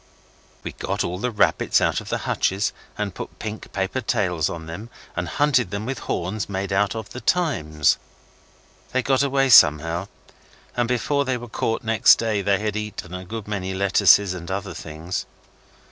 We 0.63 0.71
got 0.71 1.03
all 1.03 1.19
the 1.19 1.29
rabbits 1.29 1.79
out 1.79 2.01
of 2.01 2.09
the 2.09 2.17
hutches 2.25 2.73
and 2.97 3.13
put 3.13 3.37
pink 3.37 3.71
paper 3.71 4.01
tails 4.01 4.49
on 4.49 4.61
to 4.61 4.65
them, 4.65 4.89
and 5.15 5.27
hunted 5.29 5.69
them 5.69 5.85
with 5.85 5.99
horns 6.09 6.49
made 6.49 6.73
out 6.73 6.95
of 6.95 7.11
The 7.11 7.21
Times. 7.21 7.99
They 8.93 9.03
got 9.03 9.21
away 9.21 9.49
somehow, 9.49 10.07
and 10.75 10.87
before 10.87 11.23
they 11.23 11.37
were 11.37 11.47
caught 11.47 11.83
next 11.83 12.15
day 12.15 12.41
they 12.41 12.57
had 12.57 12.75
eaten 12.75 13.13
a 13.13 13.23
good 13.23 13.47
many 13.47 13.75
lettuces 13.75 14.33
and 14.33 14.49
other 14.49 14.73
things. 14.73 15.27